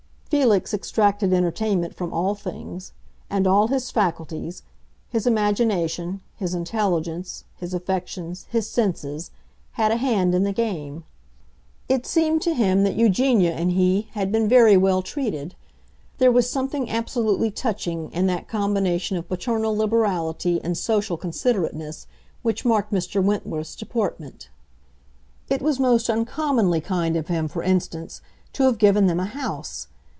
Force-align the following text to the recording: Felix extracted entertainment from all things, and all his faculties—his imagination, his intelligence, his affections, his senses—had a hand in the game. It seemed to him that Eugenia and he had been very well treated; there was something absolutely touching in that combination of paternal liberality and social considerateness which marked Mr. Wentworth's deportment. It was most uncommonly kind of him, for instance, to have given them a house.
Felix 0.31 0.73
extracted 0.73 1.33
entertainment 1.33 1.93
from 1.93 2.13
all 2.13 2.35
things, 2.35 2.93
and 3.29 3.45
all 3.45 3.67
his 3.67 3.91
faculties—his 3.91 5.27
imagination, 5.27 6.21
his 6.37 6.53
intelligence, 6.53 7.43
his 7.57 7.73
affections, 7.73 8.45
his 8.49 8.65
senses—had 8.65 9.91
a 9.91 9.97
hand 9.97 10.33
in 10.33 10.45
the 10.45 10.53
game. 10.53 11.03
It 11.89 12.05
seemed 12.05 12.41
to 12.43 12.53
him 12.53 12.85
that 12.85 12.95
Eugenia 12.95 13.51
and 13.53 13.71
he 13.73 14.07
had 14.13 14.31
been 14.31 14.47
very 14.47 14.77
well 14.77 15.01
treated; 15.01 15.53
there 16.17 16.31
was 16.31 16.49
something 16.49 16.89
absolutely 16.89 17.51
touching 17.51 18.09
in 18.13 18.25
that 18.27 18.47
combination 18.47 19.17
of 19.17 19.27
paternal 19.27 19.75
liberality 19.75 20.61
and 20.63 20.77
social 20.77 21.17
considerateness 21.17 22.07
which 22.41 22.63
marked 22.63 22.93
Mr. 22.93 23.21
Wentworth's 23.21 23.75
deportment. 23.75 24.47
It 25.49 25.61
was 25.61 25.77
most 25.77 26.09
uncommonly 26.09 26.79
kind 26.79 27.17
of 27.17 27.27
him, 27.27 27.49
for 27.49 27.63
instance, 27.63 28.21
to 28.53 28.63
have 28.63 28.77
given 28.77 29.07
them 29.07 29.19
a 29.19 29.25
house. 29.25 29.87